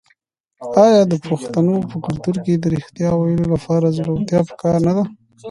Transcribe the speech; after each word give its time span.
آیا 0.85 1.01
د 1.11 1.15
پښتنو 1.27 1.75
په 1.89 1.95
کلتور 2.05 2.35
کې 2.45 2.53
د 2.57 2.65
ریښتیا 2.75 3.09
ویلو 3.15 3.45
لپاره 3.53 3.93
زړورتیا 3.97 4.39
پکار 4.49 4.77
نه 4.87 4.91
ده؟ 4.97 5.03